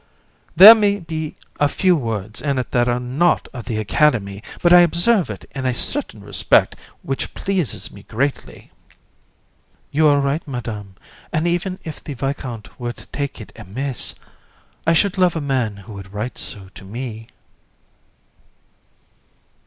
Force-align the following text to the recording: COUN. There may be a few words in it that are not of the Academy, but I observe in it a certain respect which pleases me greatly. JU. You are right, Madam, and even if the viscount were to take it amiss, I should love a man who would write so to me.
COUN. 0.01 0.53
There 0.55 0.73
may 0.73 0.99
be 0.99 1.35
a 1.59 1.69
few 1.69 1.95
words 1.95 2.41
in 2.41 2.57
it 2.57 2.71
that 2.71 2.89
are 2.89 2.99
not 2.99 3.47
of 3.53 3.65
the 3.65 3.77
Academy, 3.77 4.41
but 4.63 4.73
I 4.73 4.79
observe 4.79 5.29
in 5.29 5.35
it 5.37 5.45
a 5.53 5.75
certain 5.75 6.21
respect 6.23 6.75
which 7.03 7.35
pleases 7.35 7.91
me 7.91 8.01
greatly. 8.01 8.71
JU. 8.81 8.89
You 9.91 10.07
are 10.07 10.19
right, 10.19 10.47
Madam, 10.47 10.95
and 11.31 11.45
even 11.45 11.77
if 11.83 12.03
the 12.03 12.15
viscount 12.15 12.79
were 12.79 12.93
to 12.93 13.05
take 13.09 13.39
it 13.39 13.51
amiss, 13.55 14.15
I 14.87 14.93
should 14.93 15.19
love 15.19 15.35
a 15.35 15.39
man 15.39 15.77
who 15.77 15.93
would 15.93 16.11
write 16.11 16.39
so 16.39 16.69
to 16.73 16.83
me. 16.83 17.27